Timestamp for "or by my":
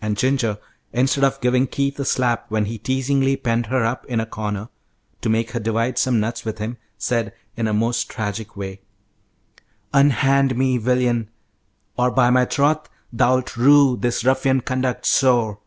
11.98-12.46